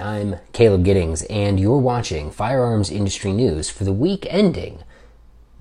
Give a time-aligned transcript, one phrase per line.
[0.00, 4.82] I'm Caleb Giddings, and you're watching Firearms Industry News for the week ending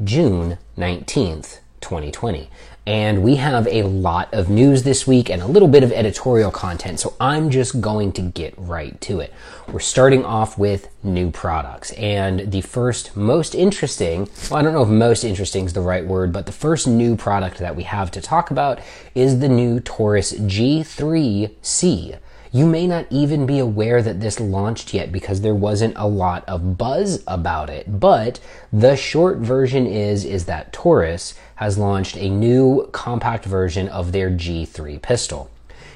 [0.01, 2.49] June 19th, 2020.
[2.87, 6.51] And we have a lot of news this week and a little bit of editorial
[6.51, 9.33] content, so I'm just going to get right to it.
[9.67, 11.91] We're starting off with new products.
[11.91, 16.05] And the first most interesting, well, I don't know if most interesting is the right
[16.05, 18.79] word, but the first new product that we have to talk about
[19.13, 22.19] is the new Taurus G3C.
[22.51, 26.43] You may not even be aware that this launched yet because there wasn't a lot
[26.47, 27.99] of buzz about it.
[27.99, 28.39] But
[28.73, 34.31] the short version is, is that Taurus has launched a new compact version of their
[34.31, 35.51] G3 pistol.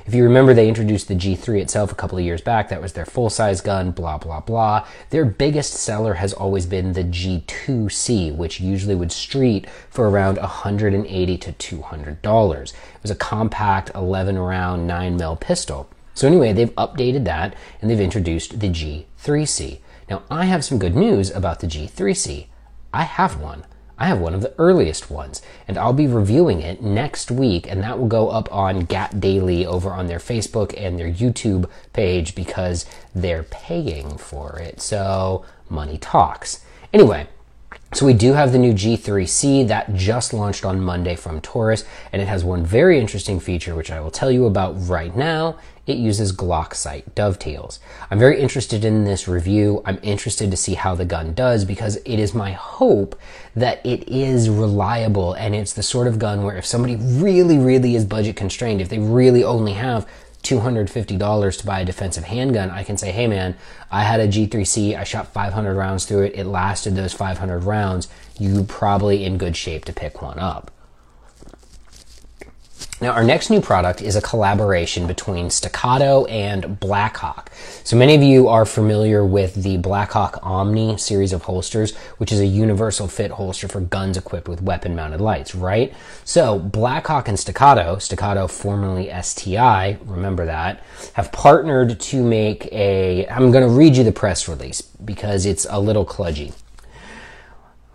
[0.05, 2.69] If you remember, they introduced the G3 itself a couple of years back.
[2.69, 4.85] That was their full size gun, blah, blah, blah.
[5.09, 11.37] Their biggest seller has always been the G2C, which usually would street for around 180
[11.37, 12.63] to $200.
[12.63, 15.89] It was a compact 11 round 9 mil pistol.
[16.13, 19.79] So anyway, they've updated that and they've introduced the G3C.
[20.09, 22.47] Now, I have some good news about the G3C.
[22.93, 23.65] I have one.
[23.97, 27.81] I have one of the earliest ones, and I'll be reviewing it next week, and
[27.83, 32.33] that will go up on GAT Daily over on their Facebook and their YouTube page
[32.33, 34.81] because they're paying for it.
[34.81, 36.65] So, money talks.
[36.91, 37.27] Anyway,
[37.93, 42.21] so we do have the new G3C that just launched on Monday from Taurus, and
[42.21, 45.57] it has one very interesting feature which I will tell you about right now.
[45.85, 47.79] It uses Glock sight dovetails.
[48.09, 49.81] I'm very interested in this review.
[49.85, 53.19] I'm interested to see how the gun does because it is my hope
[53.53, 57.95] that it is reliable and it's the sort of gun where if somebody really, really
[57.95, 60.07] is budget constrained, if they really only have
[60.43, 63.55] $250 to buy a defensive handgun, I can say, hey man,
[63.91, 68.07] I had a G3C, I shot 500 rounds through it, it lasted those 500 rounds,
[68.39, 70.71] you probably in good shape to pick one up.
[73.03, 77.51] Now, our next new product is a collaboration between Staccato and Blackhawk.
[77.83, 82.39] So many of you are familiar with the Blackhawk Omni series of holsters, which is
[82.39, 85.93] a universal fit holster for guns equipped with weapon mounted lights, right?
[86.23, 93.51] So Blackhawk and Staccato, Staccato formerly STI, remember that, have partnered to make a, I'm
[93.51, 96.53] going to read you the press release because it's a little kludgy.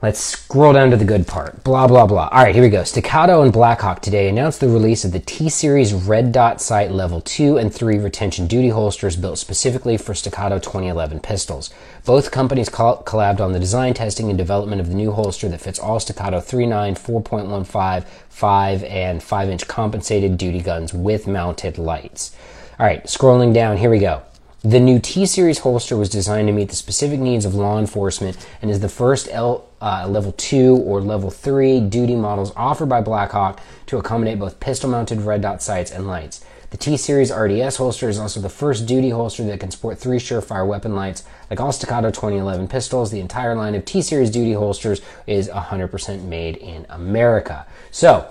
[0.00, 1.64] Let's scroll down to the good part.
[1.64, 2.28] Blah, blah, blah.
[2.28, 2.84] All right, here we go.
[2.84, 7.20] Staccato and Blackhawk today announced the release of the T Series Red Dot Sight Level
[7.20, 11.74] 2 and 3 retention duty holsters built specifically for Staccato 2011 pistols.
[12.04, 15.80] Both companies collabed on the design, testing, and development of the new holster that fits
[15.80, 22.36] all Staccato 3.9, 4.15, 5, and 5 inch compensated duty guns with mounted lights.
[22.78, 24.22] All right, scrolling down, here we go.
[24.68, 28.36] The new T Series holster was designed to meet the specific needs of law enforcement
[28.60, 33.00] and is the first L, uh, level 2 or level 3 duty models offered by
[33.00, 36.44] Blackhawk to accommodate both pistol mounted red dot sights and lights.
[36.68, 40.18] The T Series RDS holster is also the first duty holster that can sport three
[40.18, 41.24] Surefire weapon lights.
[41.48, 46.24] Like all Staccato 2011 pistols, the entire line of T Series duty holsters is 100%
[46.24, 47.66] made in America.
[47.90, 48.30] So,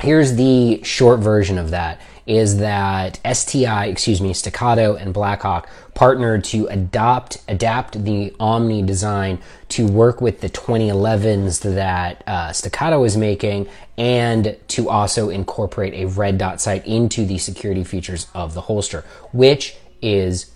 [0.00, 6.44] here's the short version of that is that STI, excuse me, Staccato and Blackhawk partnered
[6.44, 9.40] to adopt, adapt the Omni design
[9.70, 13.68] to work with the 2011s that uh, Staccato is making
[13.98, 19.04] and to also incorporate a red dot sight into the security features of the holster,
[19.32, 20.52] which is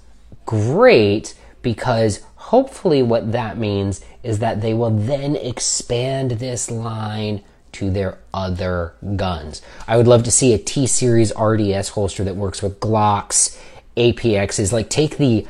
[0.46, 7.42] great because hopefully what that means is that they will then expand this line
[7.74, 9.62] to their other guns.
[9.86, 13.60] I would love to see a T series RDS holster that works with Glocks,
[13.96, 14.72] APXs.
[14.72, 15.46] Like take the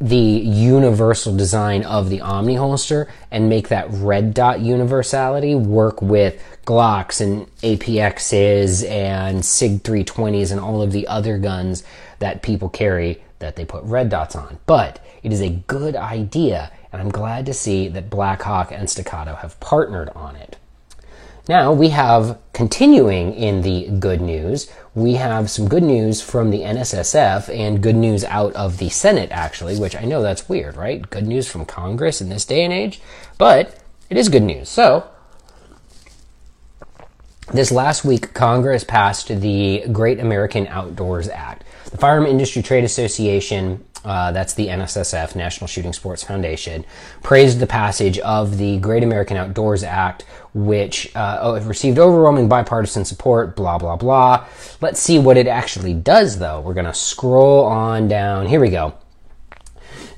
[0.00, 6.40] the universal design of the Omni holster and make that red dot universality work with
[6.64, 11.82] Glocks and APXs and SIG 320s and all of the other guns
[12.20, 14.58] that people carry that they put red dots on.
[14.66, 19.34] But it is a good idea, and I'm glad to see that Blackhawk and Staccato
[19.36, 20.56] have partnered on it.
[21.48, 24.70] Now we have continuing in the good news.
[24.94, 29.30] We have some good news from the NSSF and good news out of the Senate,
[29.32, 31.08] actually, which I know that's weird, right?
[31.08, 33.00] Good news from Congress in this day and age,
[33.38, 33.78] but
[34.10, 34.68] it is good news.
[34.68, 35.08] So,
[37.52, 41.64] this last week, Congress passed the Great American Outdoors Act.
[41.90, 46.84] The Firearm Industry Trade Association uh, that's the NSSF, National Shooting Sports Foundation,
[47.22, 50.24] praised the passage of the Great American Outdoors Act,
[50.54, 54.46] which uh, oh, it received overwhelming bipartisan support, blah, blah, blah.
[54.80, 56.60] Let's see what it actually does, though.
[56.60, 58.46] We're going to scroll on down.
[58.46, 58.94] Here we go.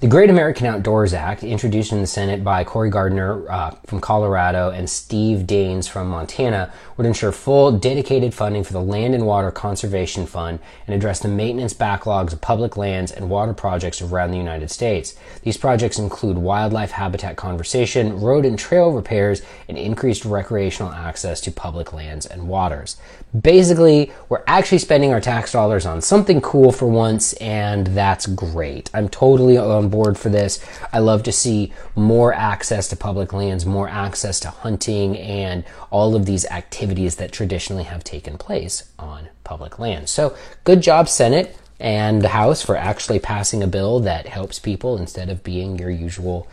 [0.01, 4.71] The Great American Outdoors Act, introduced in the Senate by Cory Gardner uh, from Colorado
[4.71, 9.51] and Steve Daines from Montana, would ensure full, dedicated funding for the Land and Water
[9.51, 14.39] Conservation Fund and address the maintenance backlogs of public lands and water projects around the
[14.39, 15.17] United States.
[15.43, 21.53] These projects include wildlife habitat conservation, road and trail repairs, and increased recreational access to
[21.53, 22.97] public lands and waters.
[23.39, 28.89] Basically, we're actually spending our tax dollars on something cool for once, and that's great.
[28.95, 30.65] I'm totally on board for this.
[30.93, 36.15] I love to see more access to public lands, more access to hunting, and all
[36.15, 40.11] of these activities that traditionally have taken place on public lands.
[40.11, 44.97] So, good job, Senate and the House, for actually passing a bill that helps people
[44.97, 46.47] instead of being your usual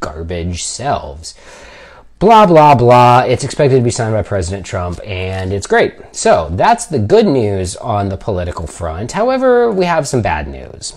[0.00, 1.34] garbage selves
[2.24, 3.20] blah, blah, blah.
[3.20, 5.94] It's expected to be signed by President Trump, and it's great.
[6.12, 9.12] So that's the good news on the political front.
[9.12, 10.94] However, we have some bad news.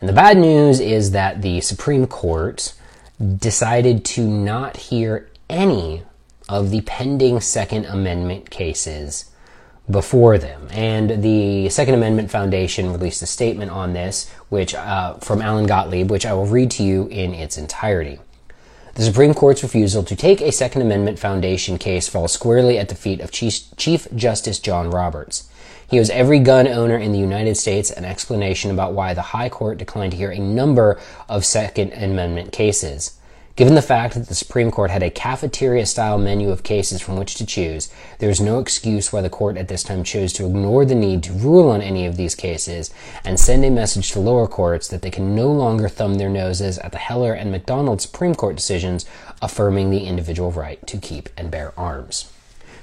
[0.00, 2.72] And the bad news is that the Supreme Court
[3.36, 6.02] decided to not hear any
[6.48, 9.30] of the pending Second Amendment cases
[9.90, 10.68] before them.
[10.70, 16.10] And the Second Amendment Foundation released a statement on this, which uh, from Alan Gottlieb,
[16.10, 18.18] which I will read to you in its entirety.
[18.98, 22.96] The Supreme Court's refusal to take a Second Amendment Foundation case falls squarely at the
[22.96, 25.48] feet of Chief Justice John Roberts.
[25.88, 29.50] He owes every gun owner in the United States an explanation about why the High
[29.50, 30.98] Court declined to hear a number
[31.28, 33.16] of Second Amendment cases.
[33.58, 37.16] Given the fact that the Supreme Court had a cafeteria style menu of cases from
[37.16, 37.90] which to choose,
[38.20, 41.24] there is no excuse why the court at this time chose to ignore the need
[41.24, 42.94] to rule on any of these cases
[43.24, 46.78] and send a message to lower courts that they can no longer thumb their noses
[46.78, 49.04] at the Heller and McDonald Supreme Court decisions
[49.42, 52.32] affirming the individual right to keep and bear arms.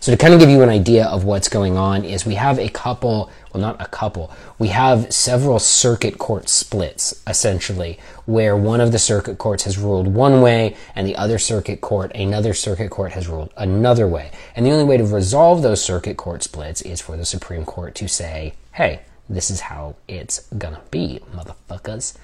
[0.05, 2.59] So to kind of give you an idea of what's going on is we have
[2.59, 8.81] a couple, well not a couple, we have several circuit court splits essentially where one
[8.81, 12.91] of the circuit courts has ruled one way and the other circuit court, another circuit
[12.91, 14.29] court has ruled another way.
[14.55, 17.95] And the only way to resolve those circuit court splits is for the Supreme Court
[17.95, 22.15] to say, hey, this is how it's gonna be, motherfuckers.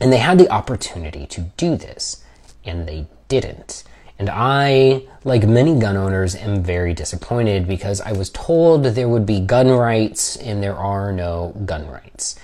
[0.00, 2.22] And they had the opportunity to do this,
[2.64, 3.82] and they didn't.
[4.20, 9.24] And I, like many gun owners, am very disappointed because I was told there would
[9.24, 12.36] be gun rights and there are no gun rights.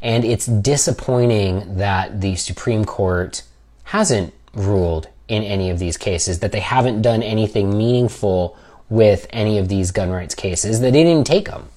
[0.00, 3.42] And it's disappointing that the Supreme Court
[3.82, 8.56] hasn't ruled in any of these cases, that they haven't done anything meaningful
[8.88, 11.68] with any of these gun rights cases, that they didn't take them.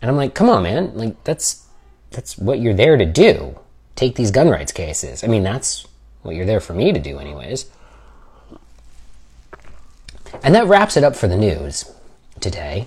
[0.00, 0.96] And I'm like, come on, man.
[0.96, 1.66] Like, that's,
[2.10, 3.58] that's what you're there to do.
[3.96, 5.22] Take these gun rights cases.
[5.22, 5.86] I mean, that's
[6.22, 7.66] what you're there for me to do, anyways.
[10.44, 11.90] And that wraps it up for the news
[12.38, 12.86] today.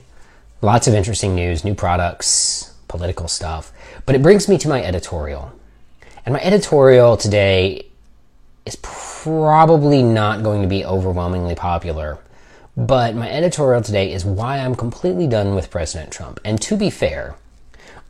[0.62, 3.72] Lots of interesting news, new products, political stuff.
[4.06, 5.52] But it brings me to my editorial.
[6.24, 7.88] And my editorial today
[8.68, 12.20] is probably not going to be overwhelmingly popular.
[12.78, 16.40] But my editorial today is why I'm completely done with President Trump.
[16.46, 17.38] And to be fair,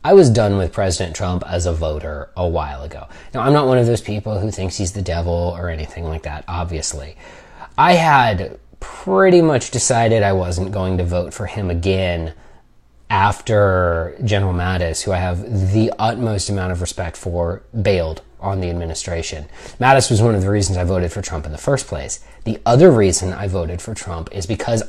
[0.04, 3.08] I was done with President Trump as a voter a while ago.
[3.32, 6.24] Now, I'm not one of those people who thinks he's the devil or anything like
[6.24, 7.16] that, obviously.
[7.78, 12.34] I had pretty much decided I wasn't going to vote for him again
[13.10, 18.70] after General Mattis, who I have the utmost amount of respect for, bailed on the
[18.70, 19.46] administration.
[19.80, 22.24] Mattis was one of the reasons I voted for Trump in the first place.
[22.44, 24.82] The other reason I voted for Trump is because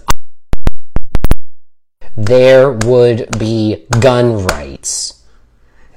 [2.15, 5.24] there would be gun rights,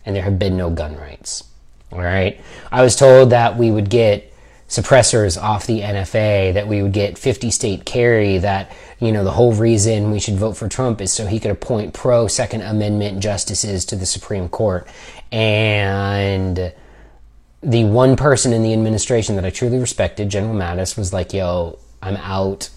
[0.06, 1.44] and there have been no gun rights.
[1.90, 2.40] All right.
[2.70, 4.31] I was told that we would get
[4.73, 9.31] suppressors off the NFA, that we would get 50 state carry, that, you know, the
[9.31, 13.21] whole reason we should vote for Trump is so he could appoint pro Second Amendment
[13.21, 14.88] justices to the Supreme Court.
[15.31, 16.73] And
[17.62, 21.79] the one person in the administration that I truly respected, General Mattis, was like, yo,
[22.02, 22.71] I'm out.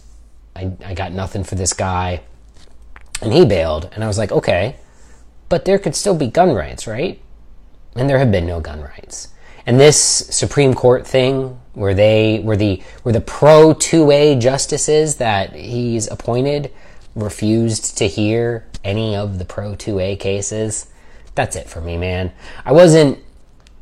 [0.54, 2.24] I, I got nothing for this guy.
[3.22, 3.90] And he bailed.
[3.94, 4.76] And I was like, okay,
[5.48, 7.22] but there could still be gun rights, right?
[7.96, 9.30] And there have been no gun rights.
[9.66, 15.54] And this Supreme Court thing, where they were the were the pro 2A justices that
[15.54, 16.72] he's appointed
[17.16, 20.88] refused to hear any of the pro 2A cases.
[21.36, 22.32] That's it for me, man.
[22.66, 23.20] I wasn't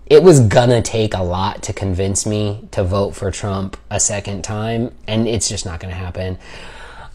[0.06, 4.44] it was gonna take a lot to convince me to vote for Trump a second
[4.44, 6.38] time, and it's just not gonna happen.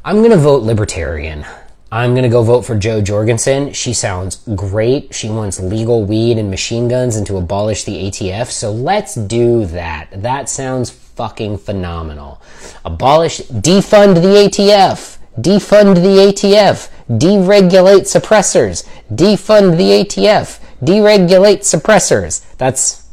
[0.04, 1.44] I'm gonna vote libertarian.
[1.90, 3.72] I'm going to go vote for Jo Jorgensen.
[3.72, 5.14] She sounds great.
[5.14, 8.50] She wants legal weed and machine guns and to abolish the ATF.
[8.50, 10.08] So let's do that.
[10.12, 12.42] That sounds fucking phenomenal.
[12.84, 15.16] Abolish, defund the ATF.
[15.40, 16.90] Defund the ATF.
[17.08, 18.86] Deregulate suppressors.
[19.10, 20.60] Defund the ATF.
[20.82, 22.44] Deregulate suppressors.
[22.58, 23.08] That's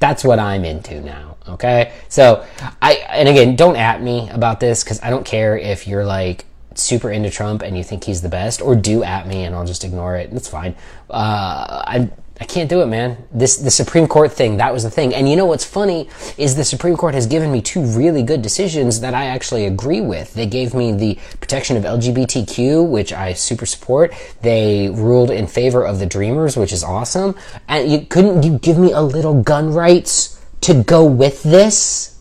[0.00, 1.36] That's what I'm into now.
[1.48, 1.92] Okay.
[2.08, 2.44] So
[2.82, 6.44] I, and again, don't at me about this because I don't care if you're like
[6.74, 9.66] super into Trump and you think he's the best, or do at me and I'll
[9.66, 10.32] just ignore it.
[10.32, 10.74] It's fine.
[11.08, 12.10] Uh, I
[12.40, 13.18] I can't do it, man.
[13.30, 15.14] This the Supreme Court thing, that was the thing.
[15.14, 16.08] And you know what's funny
[16.38, 20.00] is the Supreme Court has given me two really good decisions that I actually agree
[20.00, 20.32] with.
[20.32, 24.14] They gave me the protection of LGBTQ, which I super support.
[24.40, 27.36] They ruled in favor of the Dreamers, which is awesome.
[27.68, 32.18] And you couldn't you give me a little gun rights to go with this?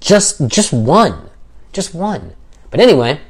[0.00, 1.30] Just just one.
[1.72, 2.34] Just one.
[2.70, 3.20] But anyway,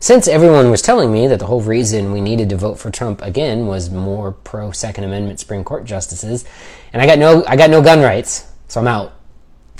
[0.00, 3.20] since everyone was telling me that the whole reason we needed to vote for Trump
[3.22, 6.44] again was more pro Second Amendment Supreme Court justices,
[6.92, 9.14] and I got no I got no gun rights, so I'm out.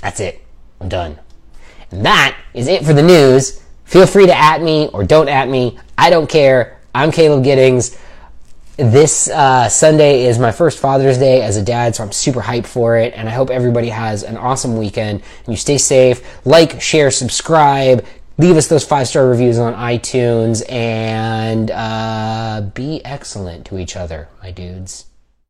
[0.01, 0.41] That's it.
[0.81, 1.19] I'm done.
[1.91, 3.61] And that is it for the news.
[3.85, 5.79] Feel free to at me or don't at me.
[5.97, 6.79] I don't care.
[6.93, 7.97] I'm Caleb Giddings.
[8.77, 12.67] This uh, Sunday is my first Father's Day as a dad, so I'm super hyped
[12.67, 13.13] for it.
[13.13, 15.21] And I hope everybody has an awesome weekend.
[15.39, 16.21] And you stay safe.
[16.45, 18.05] Like, share, subscribe
[18.39, 24.29] leave us those five star reviews on iTunes and uh, be excellent to each other,
[24.41, 25.08] my dudes.